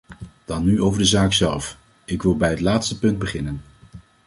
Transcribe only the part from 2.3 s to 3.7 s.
bij het laatste punt beginnen.